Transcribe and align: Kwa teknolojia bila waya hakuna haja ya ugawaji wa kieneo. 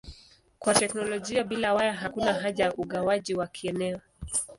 Kwa 0.59 0.73
teknolojia 0.73 1.43
bila 1.43 1.73
waya 1.73 1.93
hakuna 1.93 2.33
haja 2.33 2.63
ya 2.63 2.73
ugawaji 2.73 3.33
wa 3.35 3.47
kieneo. 3.47 3.99